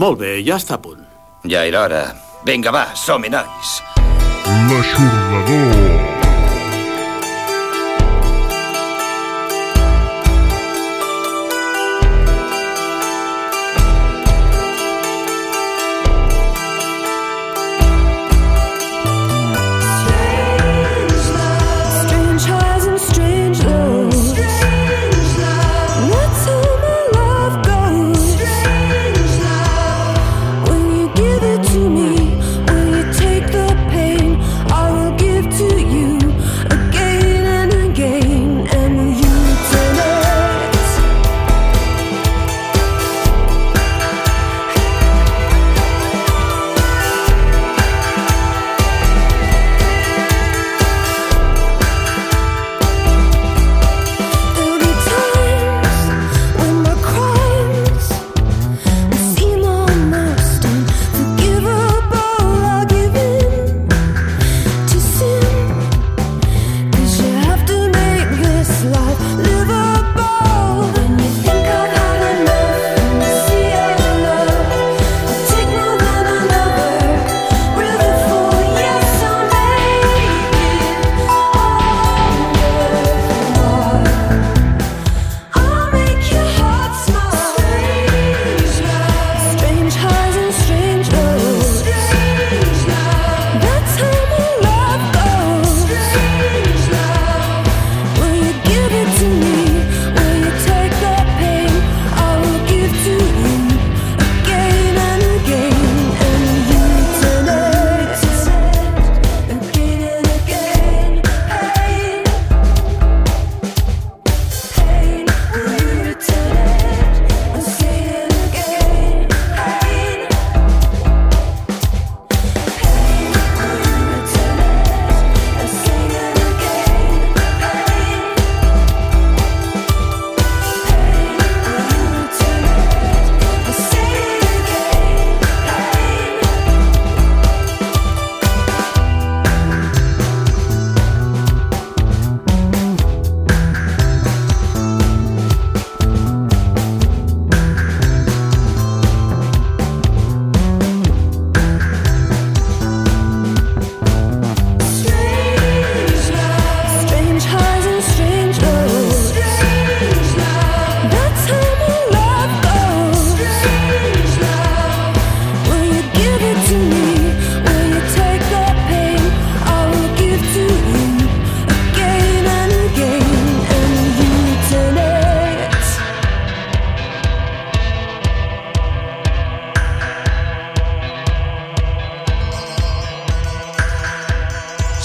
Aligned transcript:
Molt 0.00 0.22
bé, 0.22 0.38
ja 0.40 0.56
està 0.56 0.78
a 0.78 0.80
punt. 0.80 1.02
Ja 1.44 1.66
era 1.68 1.82
hora. 1.84 2.00
Vinga, 2.48 2.72
va, 2.72 2.86
som-hi, 2.96 3.28
nois. 3.28 3.74
L'aixordador. 4.70 6.11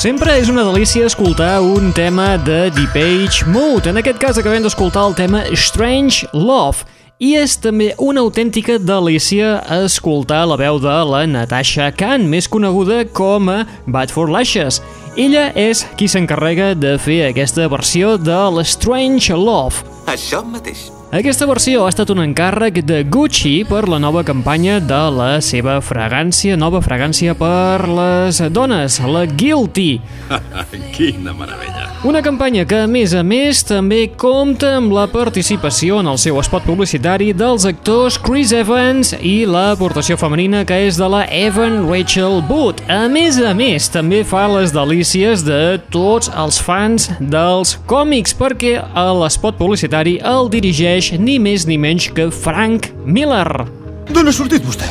Sempre 0.08 0.38
és 0.40 0.48
una 0.48 0.64
delícia 0.64 1.04
escoltar 1.04 1.58
un 1.60 1.90
tema 1.92 2.38
de 2.40 2.70
Deep 2.72 2.96
Age 2.96 3.50
Mode. 3.52 3.90
En 3.92 4.00
aquest 4.00 4.22
cas 4.24 4.38
acabem 4.40 4.64
d'escoltar 4.64 5.04
el 5.04 5.16
tema 5.18 5.42
Strange 5.52 6.30
Love. 6.32 6.88
I 7.20 7.34
és 7.42 7.58
també 7.60 7.90
una 8.00 8.24
autèntica 8.24 8.78
delícia 8.80 9.58
escoltar 9.82 10.46
la 10.48 10.56
veu 10.56 10.80
de 10.80 10.96
la 11.12 11.26
Natasha 11.28 11.90
Khan, 11.92 12.24
més 12.24 12.48
coneguda 12.48 13.04
com 13.12 13.52
a 13.52 13.66
Bad 13.84 14.16
for 14.16 14.32
Lashes. 14.32 14.80
Ella 15.20 15.50
és 15.60 15.84
qui 16.00 16.08
s'encarrega 16.08 16.72
de 16.72 16.96
fer 16.96 17.26
aquesta 17.28 17.68
versió 17.68 18.16
de 18.16 18.46
l'Strange 18.56 19.36
Love. 19.36 19.84
Això 20.08 20.40
mateix. 20.40 20.88
Aquesta 21.08 21.46
versió 21.48 21.86
ha 21.86 21.90
estat 21.94 22.10
un 22.12 22.20
encàrrec 22.20 22.82
de 22.84 22.98
Gucci 23.08 23.62
per 23.70 23.86
la 23.88 23.96
nova 23.96 24.26
campanya 24.28 24.82
de 24.84 25.00
la 25.16 25.30
seva 25.40 25.78
fragància, 25.80 26.58
nova 26.60 26.82
fragància 26.84 27.32
per 27.40 27.88
les 27.88 28.42
dones, 28.52 29.00
la 29.08 29.24
Guilty. 29.24 30.02
Quina 30.98 31.32
meravella. 31.32 31.86
Una 32.04 32.20
campanya 32.22 32.66
que, 32.68 32.82
a 32.84 32.90
més 32.92 33.16
a 33.16 33.24
més, 33.26 33.64
també 33.66 34.02
compta 34.20 34.74
amb 34.78 34.92
la 34.94 35.08
participació 35.10 36.02
en 36.04 36.12
el 36.12 36.20
seu 36.20 36.36
spot 36.44 36.68
publicitari 36.68 37.32
dels 37.34 37.64
actors 37.66 38.20
Chris 38.22 38.52
Evans 38.54 39.14
i 39.18 39.48
l'aportació 39.48 40.20
femenina 40.20 40.66
que 40.68 40.76
és 40.90 41.00
de 41.00 41.08
la 41.10 41.24
Evan 41.32 41.88
Rachel 41.88 42.44
Wood. 42.52 42.84
A 42.92 43.08
més 43.08 43.40
a 43.40 43.56
més, 43.58 43.88
també 43.96 44.26
fa 44.28 44.44
les 44.52 44.76
delícies 44.76 45.48
de 45.48 45.80
tots 45.88 46.30
els 46.36 46.60
fans 46.62 47.10
dels 47.18 47.78
còmics, 47.88 48.36
perquè 48.36 48.76
a 48.84 49.08
l'espot 49.24 49.56
publicitari 49.58 50.20
el 50.20 50.52
dirigeix 50.52 50.97
ni 51.22 51.38
més 51.40 51.68
ni 51.70 51.78
menys 51.78 52.10
que 52.16 52.30
Frank 52.34 52.90
Miller. 53.06 53.66
D'on 54.10 54.28
ha 54.28 54.34
sortit 54.34 54.66
vostè? 54.66 54.90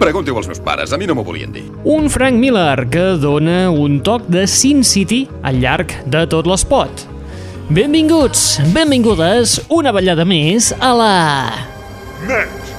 Pregunteu 0.00 0.36
als 0.40 0.48
meus 0.48 0.60
pares, 0.64 0.94
a 0.94 0.98
mi 0.98 1.06
no 1.06 1.14
m'ho 1.14 1.24
volien 1.26 1.52
dir. 1.52 1.66
Un 1.84 2.08
Frank 2.10 2.40
Miller 2.40 2.88
que 2.90 3.04
dona 3.20 3.68
un 3.70 4.00
toc 4.04 4.24
de 4.32 4.46
Sin 4.48 4.82
City 4.84 5.26
al 5.44 5.60
llarg 5.60 5.92
de 6.08 6.24
tot 6.32 6.48
l'espot. 6.48 7.04
Benvinguts, 7.70 8.58
benvingudes, 8.74 9.60
una 9.68 9.92
ballada 9.94 10.26
més 10.26 10.72
a 10.80 10.90
la... 10.96 11.14
Net 12.26 12.74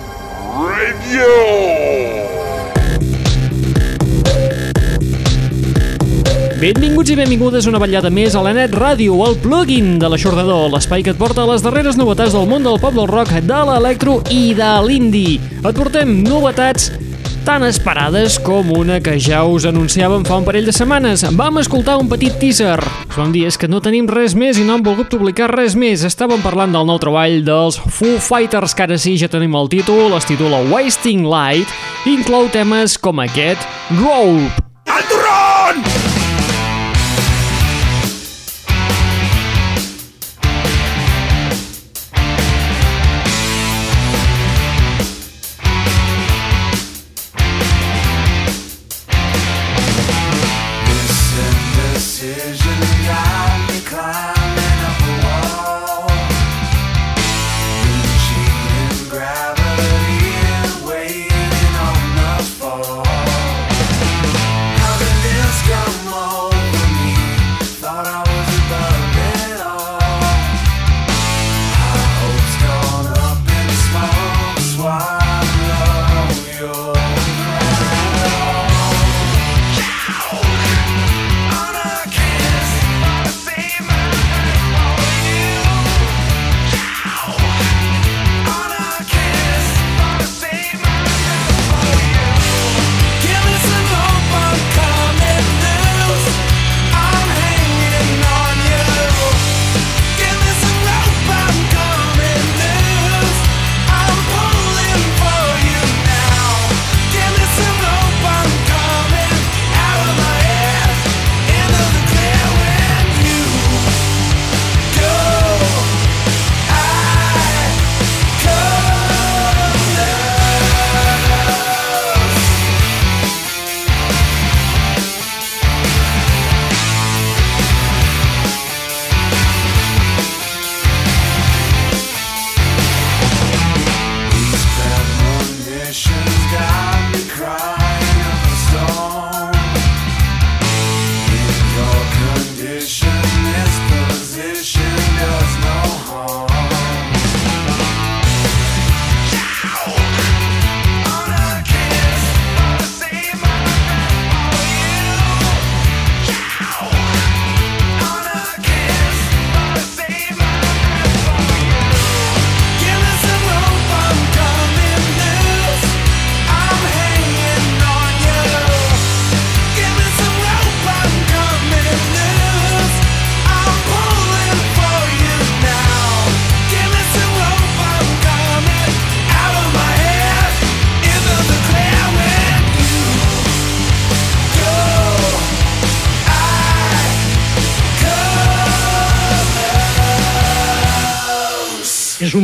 Radio. 0.51 2.40
Benvinguts 6.61 7.09
i 7.09 7.15
benvingudes 7.17 7.65
una 7.65 7.79
vetllada 7.81 8.11
més 8.13 8.35
a 8.37 8.41
la 8.45 8.51
Net 8.53 8.75
Ràdio, 8.77 9.15
el 9.25 9.33
plugin 9.41 9.95
de 9.97 10.11
l'aixordador, 10.13 10.67
l'espai 10.69 11.01
que 11.01 11.09
et 11.15 11.17
porta 11.17 11.41
les 11.49 11.63
darreres 11.65 11.97
novetats 11.97 12.35
del 12.37 12.45
món 12.45 12.61
del 12.61 12.77
pop 12.77 12.93
del 12.93 13.09
rock, 13.09 13.31
de 13.49 13.61
l'electro 13.65 14.19
i 14.29 14.51
de 14.53 14.67
l'indie. 14.85 15.39
Et 15.57 15.73
portem 15.73 16.13
novetats 16.21 16.91
tan 17.47 17.65
esperades 17.65 18.37
com 18.45 18.69
una 18.77 18.99
que 19.01 19.17
ja 19.17 19.41
us 19.41 19.65
anunciàvem 19.65 20.21
fa 20.29 20.37
un 20.37 20.45
parell 20.45 20.69
de 20.69 20.77
setmanes. 20.77 21.25
Vam 21.33 21.57
escoltar 21.65 21.97
un 21.97 22.13
petit 22.13 22.37
teaser. 22.37 22.77
Us 23.09 23.17
vam 23.17 23.33
dir 23.33 23.47
és 23.49 23.57
que 23.57 23.65
no 23.65 23.81
tenim 23.81 24.05
res 24.05 24.37
més 24.37 24.61
i 24.61 24.67
no 24.67 24.77
hem 24.77 24.85
volgut 24.85 25.09
publicar 25.09 25.49
res 25.49 25.73
més. 25.73 26.05
Estàvem 26.05 26.45
parlant 26.45 26.77
del 26.77 26.85
nou 26.85 27.01
treball 27.01 27.41
dels 27.41 27.81
Foo 27.89 28.21
Fighters, 28.21 28.77
que 28.77 28.85
ara 28.85 29.01
sí 29.01 29.17
ja 29.17 29.33
tenim 29.33 29.57
el 29.57 29.73
títol, 29.73 30.13
es 30.13 30.29
titula 30.29 30.61
Wasting 30.69 31.25
Light, 31.25 31.79
i 32.05 32.19
inclou 32.21 32.53
temes 32.53 33.01
com 33.01 33.25
aquest, 33.25 33.65
Rope. 33.97 34.70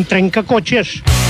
Trencacotxes. 0.07 1.26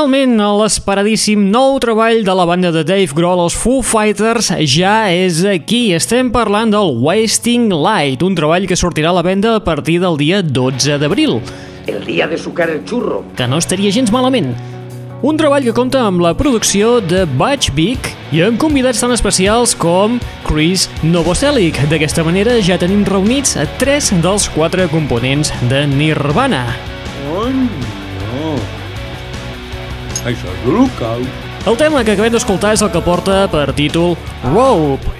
Finalment, 0.00 0.38
l'esperadíssim 0.56 1.42
nou 1.52 1.74
treball 1.76 2.22
de 2.24 2.32
la 2.32 2.46
banda 2.48 2.70
de 2.72 2.80
Dave 2.88 3.12
Grohl, 3.12 3.42
els 3.44 3.52
Foo 3.52 3.82
Fighters, 3.84 4.46
ja 4.64 5.10
és 5.12 5.42
aquí. 5.44 5.90
Estem 5.92 6.30
parlant 6.32 6.72
del 6.72 6.94
Wasting 7.04 7.66
Light, 7.68 8.24
un 8.24 8.32
treball 8.38 8.64
que 8.64 8.78
sortirà 8.80 9.10
a 9.12 9.18
la 9.18 9.24
venda 9.26 9.58
a 9.58 9.60
partir 9.60 9.98
del 10.00 10.16
dia 10.16 10.40
12 10.40 10.96
d'abril, 11.02 11.42
El 11.84 12.00
día 12.06 12.26
de 12.26 12.38
sucar 12.38 12.70
el 12.70 12.80
churro. 12.86 13.24
que 13.36 13.46
no 13.46 13.58
estaria 13.58 13.92
gens 13.92 14.10
malament. 14.10 14.54
Un 15.20 15.36
treball 15.36 15.68
que 15.68 15.76
compta 15.76 16.06
amb 16.06 16.24
la 16.24 16.32
producció 16.32 17.02
de 17.02 17.26
Butch 17.36 17.68
Vig 17.76 18.00
i 18.32 18.40
amb 18.40 18.56
convidats 18.58 19.04
tan 19.04 19.12
especials 19.12 19.76
com 19.76 20.18
Chris 20.48 20.88
Novoselic. 21.02 21.76
D'aquesta 21.90 22.24
manera 22.24 22.56
ja 22.62 22.78
tenim 22.78 23.04
reunits 23.04 23.58
a 23.58 23.68
tres 23.76 24.14
dels 24.22 24.48
quatre 24.48 24.88
components 24.88 25.52
de 25.68 25.86
Nirvana. 25.86 26.64
Oh, 27.36 27.50
no. 27.52 28.79
Això 30.24 30.50
és 30.50 30.66
local. 30.68 31.24
El 31.68 31.76
tema 31.76 32.04
que 32.04 32.16
acabem 32.16 32.32
d'escoltar 32.32 32.74
és 32.76 32.82
el 32.84 32.92
que 32.92 33.04
porta 33.04 33.44
per 33.52 33.68
títol 33.76 34.16
Rope. 34.48 35.19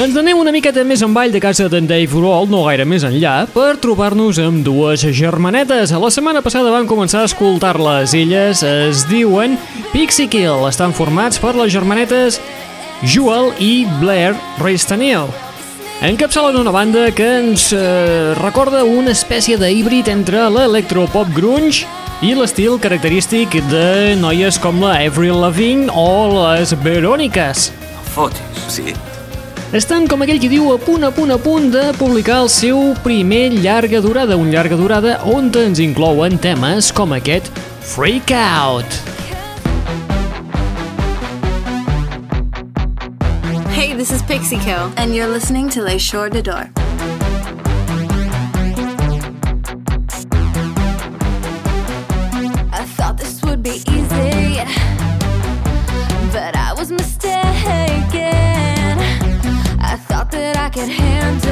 Ens 0.00 0.14
anem 0.16 0.38
una 0.40 0.52
miqueta 0.54 0.80
més 0.88 1.02
en 1.04 1.12
ball 1.12 1.28
de 1.28 1.40
casa 1.44 1.66
d'en 1.68 1.84
Dave 1.84 2.08
Grohl, 2.08 2.46
no 2.48 2.62
gaire 2.64 2.86
més 2.88 3.02
enllà, 3.04 3.42
per 3.52 3.74
trobar-nos 3.82 4.38
amb 4.40 4.62
dues 4.64 5.02
germanetes. 5.18 5.92
La 5.92 6.08
setmana 6.08 6.40
passada 6.40 6.72
vam 6.72 6.86
començar 6.88 7.20
a 7.20 7.28
escoltar-les. 7.28 8.14
Elles 8.16 8.62
es 8.64 9.02
diuen 9.10 9.58
Pixie 9.92 10.30
Kill. 10.32 10.64
Estan 10.70 10.96
formats 10.96 11.36
per 11.42 11.52
les 11.58 11.68
germanetes 11.74 12.40
Jewel 13.04 13.52
i 13.60 13.84
Blair 14.00 14.32
Reistanil. 14.62 15.28
Encapçalen 16.00 16.56
una 16.56 16.72
banda 16.72 17.10
que 17.12 17.28
ens 17.42 17.68
eh, 17.76 18.32
recorda 18.40 18.86
una 18.88 19.12
espècie 19.12 19.60
de 19.60 19.68
híbrid 19.68 20.08
entre 20.08 20.48
l'electropop 20.48 21.28
grunge 21.36 21.84
i 22.24 22.32
l'estil 22.32 22.80
característic 22.80 23.60
de 23.68 24.16
noies 24.16 24.56
com 24.64 24.80
la 24.80 24.96
Avril 25.04 25.44
Lavigne 25.44 25.92
o 25.92 26.08
les 26.40 26.72
Veròniques. 26.88 27.68
Fotis. 28.16 28.68
Sí. 28.72 28.96
Estan, 29.70 30.08
com 30.10 30.18
aquell 30.24 30.40
que 30.42 30.48
diu, 30.50 30.64
a 30.74 30.78
punt, 30.82 31.04
a 31.06 31.12
punt, 31.14 31.30
a 31.30 31.38
punt 31.38 31.68
de 31.70 31.92
publicar 31.94 32.40
el 32.42 32.48
seu 32.50 32.90
primer 33.04 33.52
llarga 33.54 34.00
durada, 34.02 34.34
un 34.34 34.50
llarga 34.50 34.74
durada 34.74 35.20
on 35.30 35.46
ens 35.54 35.78
inclouen 35.78 36.34
temes 36.42 36.90
com 36.90 37.14
aquest 37.14 37.46
Freak 37.78 38.32
Out. 38.34 38.98
Hey, 43.70 43.94
this 43.94 44.10
is 44.10 44.22
Pixie 44.26 44.58
Kill, 44.58 44.90
and 44.96 45.14
you're 45.14 45.30
listening 45.30 45.70
to 45.70 45.82
Les 45.82 46.02
Shore 46.02 46.30
de 46.30 46.42
Door. 46.42 46.66
Could 60.80 60.88
handle 60.88 61.49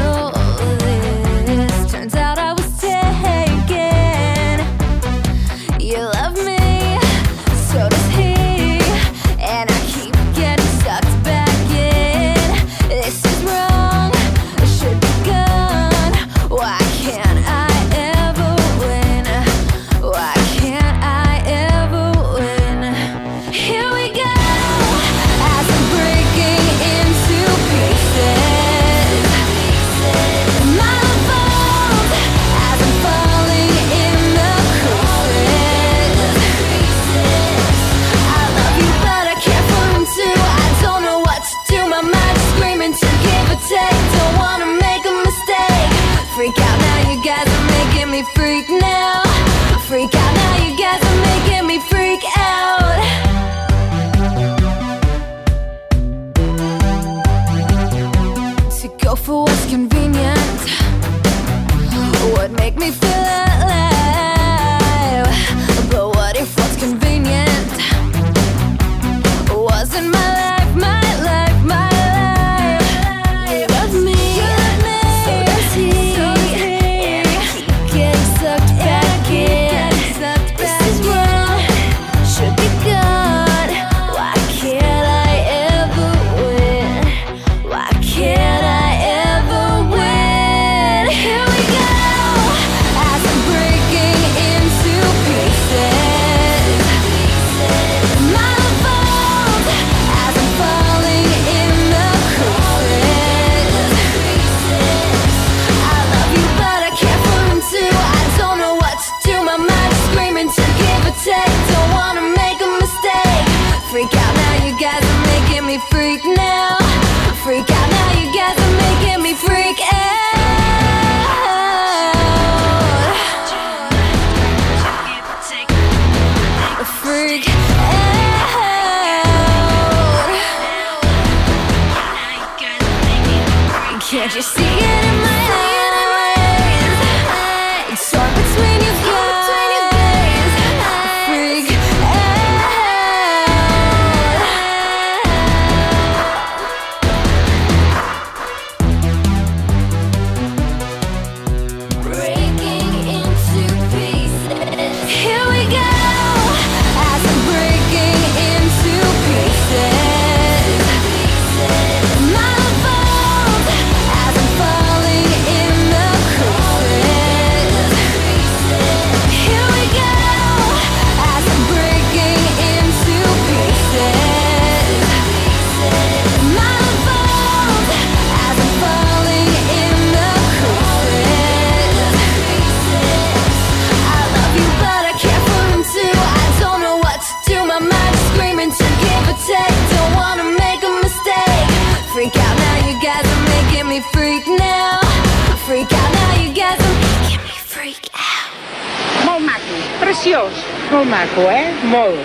preciós. 200.19 200.53
Molt 200.91 201.09
maco, 201.09 201.43
eh? 201.43 201.71
Molt. 201.85 202.19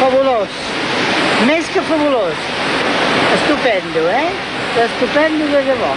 Fabulós. 0.00 0.48
Més 1.46 1.68
que 1.68 1.80
fabulós. 1.86 2.34
Estupendo, 3.36 4.08
eh? 4.10 4.30
Estupendo 4.84 5.46
de 5.46 5.62
debò. 5.70 5.94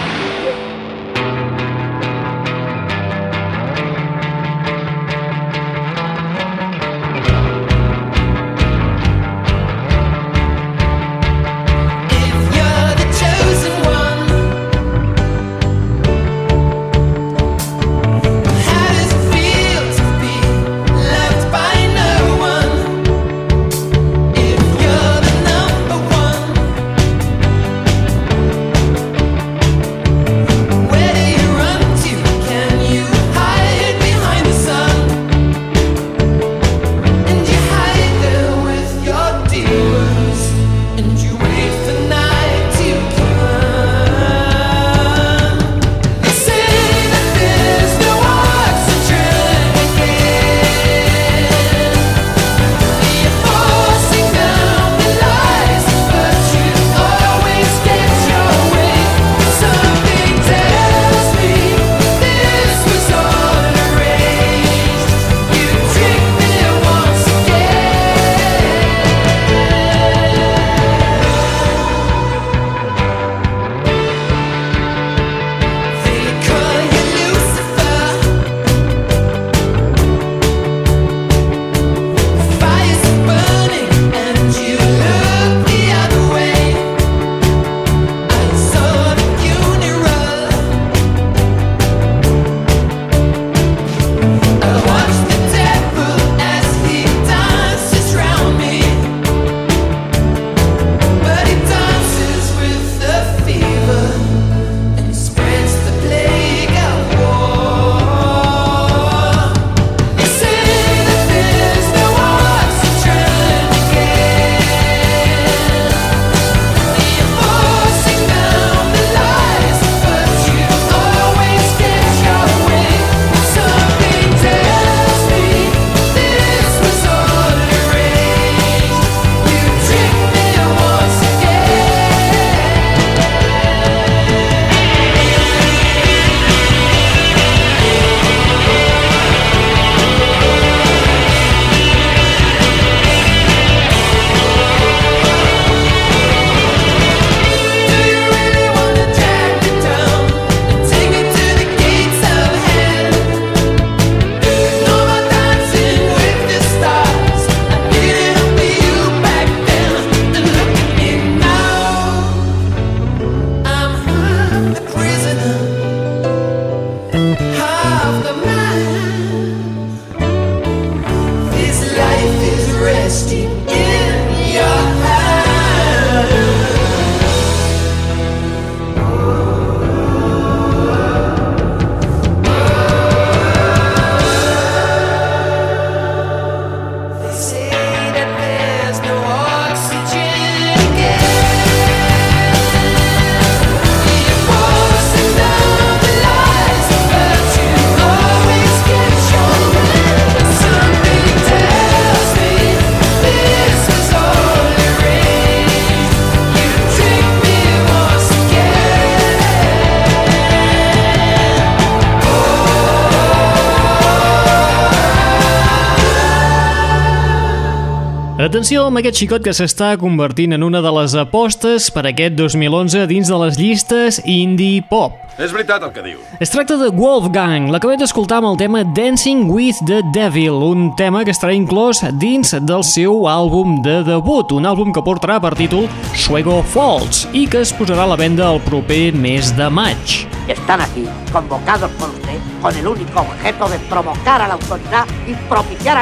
Atenció 218.52 218.82
amb 218.84 219.00
aquest 219.00 219.16
xicot 219.16 219.40
que 219.40 219.54
s'està 219.56 219.94
convertint 219.96 220.52
en 220.52 220.60
una 220.66 220.82
de 220.84 220.90
les 220.92 221.14
apostes 221.16 221.86
per 221.88 222.02
aquest 222.04 222.34
2011 222.36 223.06
dins 223.08 223.30
de 223.32 223.38
les 223.40 223.56
llistes 223.56 224.18
indie 224.28 224.82
pop. 224.90 225.14
És 225.40 225.54
veritat 225.56 225.86
el 225.86 225.94
que 225.94 226.02
diu. 226.04 226.18
Es 226.36 226.52
tracta 226.52 226.76
de 226.76 226.90
Wolfgang, 226.92 227.70
l'acabem 227.72 227.96
d'escoltar 228.02 228.42
amb 228.42 228.50
el 228.50 228.58
tema 228.60 228.82
Dancing 228.84 229.46
with 229.48 229.80
the 229.88 230.02
Devil, 230.12 230.60
un 230.68 230.90
tema 231.00 231.22
que 231.24 231.32
estarà 231.32 231.56
inclòs 231.56 232.02
dins 232.20 232.52
del 232.68 232.84
seu 232.84 233.24
àlbum 233.24 233.78
de 233.86 234.02
debut, 234.04 234.52
un 234.52 234.68
àlbum 234.68 234.92
que 234.92 235.00
portarà 235.00 235.40
per 235.40 235.54
títol 235.56 235.88
Suego 236.12 236.60
Falls 236.74 237.24
i 237.32 237.46
que 237.48 237.64
es 237.64 237.72
posarà 237.72 238.04
a 238.04 238.12
la 238.12 238.20
venda 238.20 238.52
el 238.52 238.60
proper 238.68 239.14
mes 239.16 239.56
de 239.56 239.72
maig. 239.72 240.26
Están 240.52 240.84
aquí, 240.84 241.08
convocados 241.32 241.90
por 241.92 242.10
usted, 242.10 242.36
con 242.60 242.76
el 242.76 242.86
único 242.86 243.20
objeto 243.20 243.70
de 243.70 243.78
provocar 243.88 244.42
a 244.42 244.48
la 244.48 244.60
autoridad 244.60 245.06
y 245.26 245.32
propiciar 245.48 245.96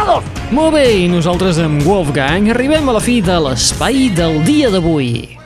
altercados. 0.00 0.24
Molt 0.50 0.74
bé, 0.74 0.86
i 1.04 1.08
nosaltres 1.08 1.58
amb 1.62 1.84
Wolfgang 1.86 2.50
arribem 2.50 2.88
a 2.88 2.96
la 2.96 3.02
fi 3.02 3.20
de 3.20 3.36
l'espai 3.38 4.10
del 4.14 4.42
dia 4.44 4.70
d'avui. 4.70 5.36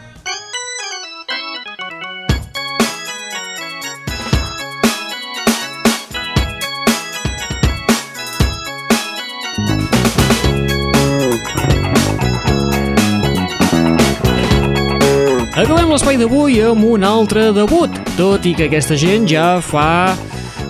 Acabem 15.54 15.92
l'espai 15.92 16.16
d'avui 16.18 16.58
amb 16.66 16.84
un 16.84 17.04
altre 17.06 17.52
debut, 17.54 17.90
tot 18.18 18.44
i 18.46 18.54
que 18.56 18.66
aquesta 18.66 18.96
gent 18.98 19.28
ja 19.30 19.60
fa 19.62 20.16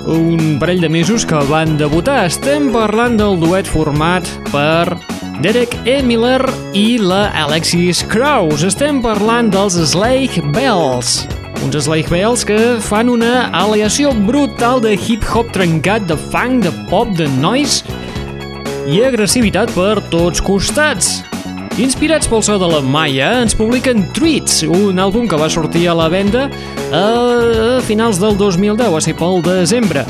un 0.06 0.58
parell 0.60 0.80
de 0.80 0.88
mesos 0.88 1.24
que 1.26 1.38
van 1.48 1.76
debutar. 1.80 2.24
Estem 2.28 2.70
parlant 2.74 3.16
del 3.18 3.38
duet 3.40 3.68
format 3.68 4.28
per 4.52 4.96
Derek 5.42 5.74
E. 5.88 6.00
Miller 6.04 6.42
i 6.76 6.98
la 7.00 7.28
Alexis 7.44 8.04
Krauss. 8.10 8.64
Estem 8.66 9.00
parlant 9.04 9.50
dels 9.52 9.78
Slade 9.92 10.44
Bells. 10.54 11.24
Uns 11.64 11.78
Slade 11.86 12.10
Bells 12.12 12.44
que 12.44 12.58
fan 12.84 13.08
una 13.08 13.48
aleació 13.56 14.12
brutal 14.26 14.82
de 14.84 14.94
hip-hop 14.94 15.52
trencat, 15.56 16.08
de 16.10 16.18
funk, 16.30 16.64
de 16.66 16.72
pop, 16.90 17.08
de 17.16 17.28
noise, 17.40 17.84
i 18.86 19.00
agressivitat 19.04 19.72
per 19.72 19.96
tots 20.12 20.44
costats. 20.44 21.22
Inspirats 21.74 22.28
pel 22.30 22.38
so 22.46 22.54
de 22.54 22.66
la 22.70 22.78
Maya, 22.86 23.40
ens 23.42 23.56
publiquen 23.58 24.04
Treats, 24.14 24.60
un 24.62 25.00
àlbum 25.02 25.26
que 25.26 25.38
va 25.40 25.48
sortir 25.50 25.88
a 25.90 25.96
la 25.98 26.06
venda 26.06 26.44
a 26.94 27.80
finals 27.82 28.20
del 28.22 28.38
2010, 28.38 28.94
a 28.94 29.00
ser 29.02 29.16
pel 29.18 29.42
desembre, 29.42 30.04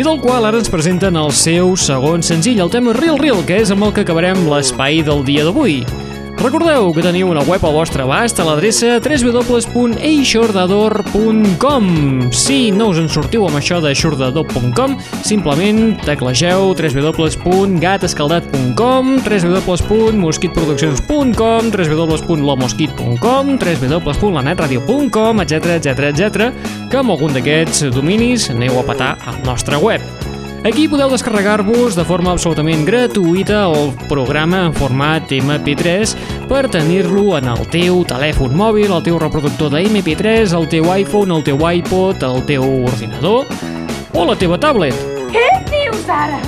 i 0.00 0.06
del 0.06 0.16
qual 0.24 0.48
ara 0.48 0.56
ens 0.62 0.72
presenten 0.72 1.20
el 1.20 1.28
seu 1.36 1.74
segon 1.76 2.24
senzill, 2.24 2.62
el 2.64 2.72
tema 2.72 2.96
Real 2.96 3.20
Real, 3.20 3.44
que 3.44 3.60
és 3.60 3.68
amb 3.68 3.84
el 3.84 3.92
que 3.92 4.06
acabarem 4.06 4.46
l'espai 4.48 5.04
del 5.04 5.20
dia 5.28 5.44
d'avui. 5.44 5.82
Recordeu 6.40 6.88
que 6.96 7.02
teniu 7.04 7.28
una 7.28 7.42
web 7.44 7.60
al 7.68 7.74
vostre 7.76 8.00
abast 8.00 8.40
a 8.40 8.48
l'adreça 8.48 8.96
www.eixordador.com 9.04 11.84
Si 12.32 12.72
no 12.72 12.88
us 12.94 13.00
en 13.02 13.10
sortiu 13.12 13.44
amb 13.44 13.60
això 13.60 13.76
d'eixordador.com, 13.84 14.96
simplement 15.20 16.00
teclegeu 16.06 16.72
www.gatescaldat.com 16.72 19.20
www.mosquitproduccions.com 19.26 21.60
www.lomosquit.com 21.76 23.44
www.lanetradio.com 23.60 25.44
etc 25.44 25.76
etc 25.76 26.08
etc 26.08 26.56
que 26.88 26.96
amb 27.04 27.12
algun 27.12 27.36
d'aquests 27.36 27.92
dominis 27.92 28.48
aneu 28.48 28.80
a 28.80 28.84
petar 28.88 29.20
al 29.28 29.36
nostre 29.44 29.76
web. 29.76 30.00
Aquí 30.60 30.88
podeu 30.92 31.08
descarregar-vos 31.08 31.94
de 31.96 32.04
forma 32.04 32.34
absolutament 32.34 32.82
gratuïta 32.84 33.62
el 33.70 33.94
programa 34.10 34.66
en 34.68 34.74
format 34.76 35.32
MP3 35.32 36.12
per 36.50 36.66
tenir-lo 36.68 37.38
en 37.38 37.48
el 37.48 37.64
teu 37.72 38.02
telèfon 38.04 38.52
mòbil, 38.52 38.92
el 38.92 39.06
teu 39.06 39.16
reproductor 39.22 39.72
de 39.72 39.86
MP3, 39.88 40.52
el 40.52 40.68
teu 40.68 40.92
iPhone, 40.92 41.32
el 41.32 41.46
teu 41.48 41.64
iPod, 41.64 42.20
el 42.28 42.44
teu 42.44 42.68
ordinador 42.90 43.48
o 44.12 44.28
la 44.28 44.36
teva 44.36 44.60
tablet. 44.60 44.92
Què 45.32 45.48
dius 45.72 46.04
ara? 46.12 46.42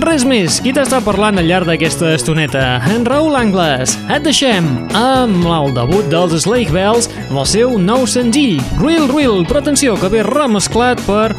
Res 0.00 0.22
més, 0.22 0.62
qui 0.62 0.70
t'està 0.70 1.02
parlant 1.02 1.42
al 1.42 1.50
llarg 1.50 1.66
d'aquesta 1.66 2.14
estoneta? 2.14 2.78
En 2.94 3.02
Raül 3.04 3.34
Angles. 3.34 3.98
Et 4.06 4.22
deixem 4.22 4.70
amb 4.94 5.42
el 5.50 5.74
debut 5.74 6.06
dels 6.06 6.38
Slake 6.46 6.70
Bells 6.70 7.10
amb 7.26 7.42
el 7.42 7.50
seu 7.50 7.74
nou 7.82 8.06
senzill, 8.06 8.62
Real 8.78 9.10
Real, 9.10 9.42
però 9.42 9.58
atenció, 9.58 9.98
que 9.98 10.14
ve 10.14 10.22
remesclat 10.22 11.02
per 11.10 11.34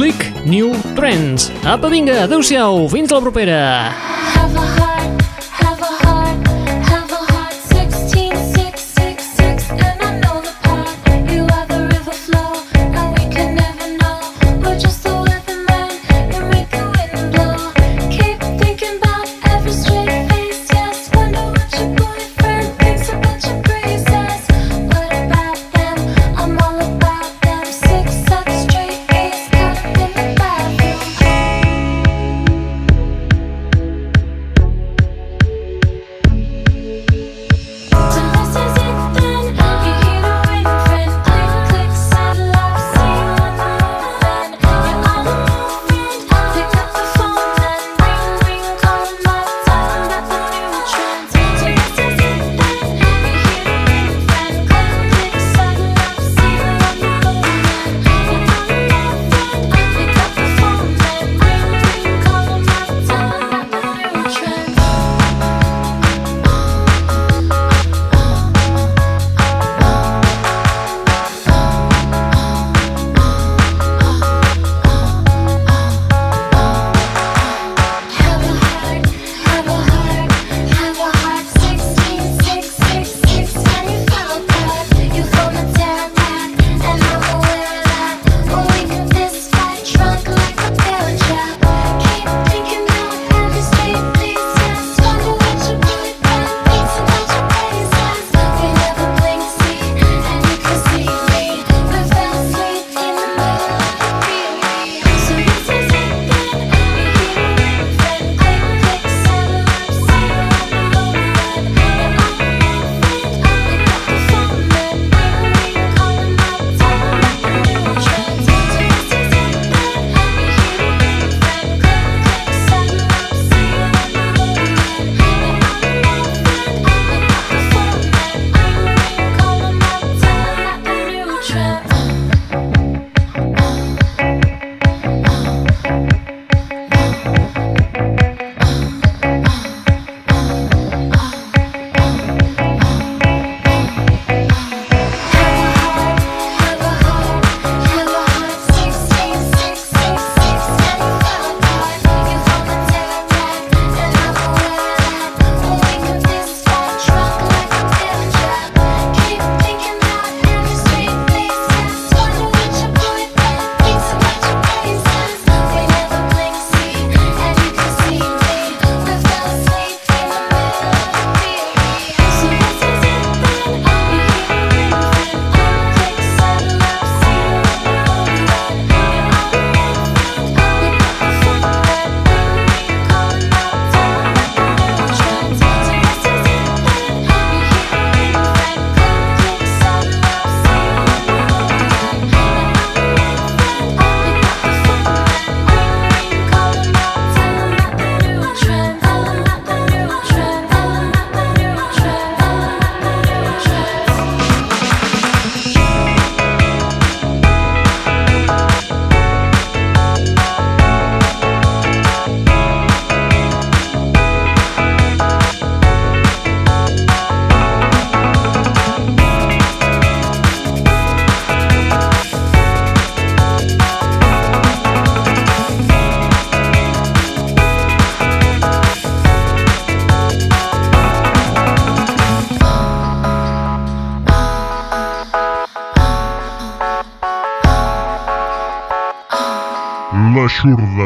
Click 0.00 0.32
New 0.48 0.72
Trends. 0.96 1.52
Apa, 1.60 1.92
vinga, 1.92 2.24
adeu-siau, 2.24 2.88
fins 2.88 3.12
la 3.12 3.20
propera. 3.20 3.92
Have 4.32 4.56
a 4.56 4.89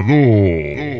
l'aixordador. 0.08 0.94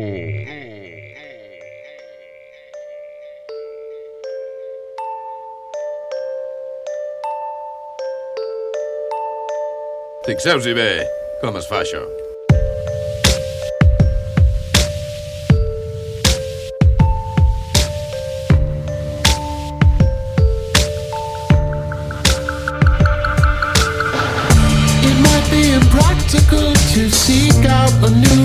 Fixeu-s'hi 10.25 10.73
bé 10.73 10.89
com 11.41 11.57
es 11.59 11.67
fa 11.69 11.83
això. 11.83 12.01
It 25.05 25.17
might 25.21 25.45
be 25.51 25.63
impractical 25.73 26.73
to 26.95 27.09
seek 27.11 27.65
out 27.65 27.93
a 28.01 28.09
new 28.09 28.44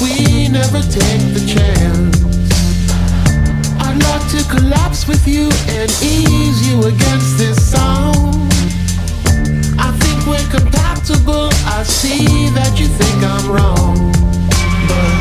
we 0.00 0.48
never 0.48 0.80
take 0.80 1.24
the 1.36 1.44
chance. 1.46 2.16
I'd 3.80 4.00
love 4.02 4.24
to 4.32 4.40
collapse 4.48 5.06
with 5.06 5.26
you 5.28 5.48
and 5.68 5.90
ease 6.02 6.66
you 6.68 6.80
against 6.84 7.36
this 7.36 7.58
song. 7.70 8.48
I 9.78 9.92
think 10.00 10.26
we're 10.26 10.48
compatible. 10.48 11.50
I 11.66 11.82
see 11.84 12.48
that 12.56 12.80
you 12.80 12.86
think 12.86 13.18
I'm 13.22 13.46
wrong. 13.52 14.12
But 14.88 15.12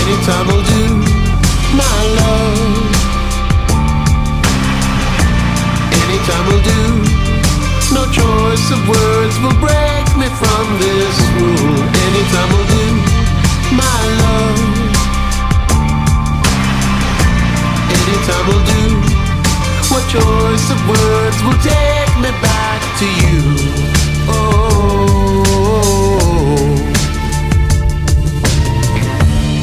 anytime 0.00 0.46
will 0.48 0.64
do, 0.72 0.86
my 1.76 1.98
love. 2.20 2.92
Anytime 6.00 6.44
will 6.48 6.64
do. 6.64 6.82
No 7.92 8.04
choice 8.08 8.66
of 8.72 8.80
words 8.88 9.36
will 9.44 9.58
break 9.60 10.06
me 10.16 10.28
from 10.40 10.64
this 10.80 11.14
rule. 11.36 11.76
Anytime 12.08 12.48
will 12.56 12.68
do, 12.72 13.01
my 13.76 14.00
love. 14.22 14.58
Anytime 17.96 18.44
will 18.48 18.64
do. 18.74 18.84
What 19.90 20.04
choice 20.08 20.66
of 20.74 20.80
words 20.88 21.38
will 21.44 21.60
take 21.60 22.12
me 22.24 22.30
back 22.40 22.80
to 23.00 23.06
you? 23.22 23.38
Oh. 24.28 25.12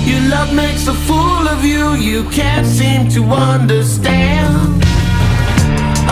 Your 0.06 0.22
love 0.30 0.52
makes 0.54 0.88
a 0.88 0.94
fool 0.94 1.48
of 1.48 1.64
you. 1.64 1.94
You 1.94 2.24
can't 2.30 2.66
seem 2.66 3.10
to 3.10 3.24
understand. 3.24 4.84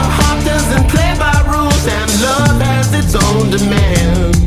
A 0.04 0.06
heart 0.18 0.40
doesn't 0.46 0.88
play 0.90 1.16
by 1.18 1.36
rules, 1.54 1.86
and 1.88 2.10
love 2.22 2.62
has 2.62 2.94
its 2.94 3.16
own 3.16 3.50
demands. 3.50 4.38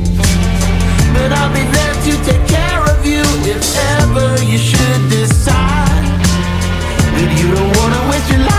But 1.14 1.32
I'll 1.32 1.52
be 1.52 1.64
there 1.76 1.94
to 2.06 2.12
take 2.24 2.46
care 2.48 2.69
if 3.46 3.62
ever 3.98 4.42
you 4.44 4.58
should 4.58 5.02
decide. 5.08 6.04
That 7.16 7.30
you 7.40 7.54
don't 7.54 7.76
wanna 7.78 8.10
waste 8.10 8.30
your 8.30 8.40
life 8.40 8.49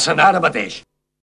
Senaren 0.00 0.42
mateix. 0.42 0.80